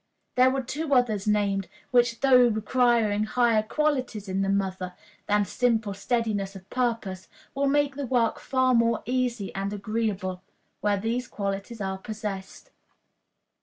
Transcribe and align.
There 0.33 0.49
were 0.49 0.63
two 0.63 0.91
others 0.95 1.27
named, 1.27 1.67
which, 1.91 2.21
though 2.21 2.47
requiring 2.47 3.25
higher 3.25 3.61
qualities 3.61 4.27
in 4.27 4.41
the 4.41 4.49
mother 4.49 4.95
than 5.27 5.45
simple 5.45 5.93
steadiness 5.93 6.55
of 6.55 6.67
purpose, 6.71 7.27
will 7.53 7.67
make 7.67 7.93
the 7.95 8.07
work 8.07 8.39
far 8.39 8.73
more 8.73 9.03
easy 9.05 9.53
and 9.53 9.71
agreeable, 9.71 10.41
where 10.79 10.97
these 10.99 11.27
qualities 11.27 11.81
are 11.81 11.99
possessed. 11.99 12.71